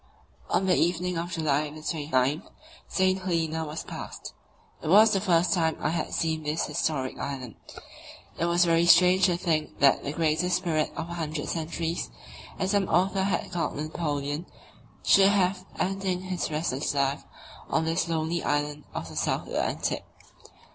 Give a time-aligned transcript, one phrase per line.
[0.49, 2.41] On the evening of July 29
[2.87, 3.19] St.
[3.19, 4.33] Helena was passed.
[4.81, 7.53] It was the first time I had seen this historic island.
[8.39, 12.09] It was very strange to think that "the greatest spirit of a hundred centuries,"
[12.57, 14.47] as some author has called Napoleon,
[15.03, 17.23] should have ending his restless life
[17.69, 20.03] on this lonely island of the South Atlantic.